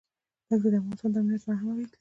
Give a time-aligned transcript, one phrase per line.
[0.47, 1.87] دښتې د افغانستان د امنیت په اړه هم اغېز لري.